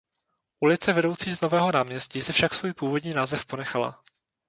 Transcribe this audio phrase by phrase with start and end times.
[0.59, 4.03] Ulice vedoucí z nového náměstí si však svůj původní název ponechala.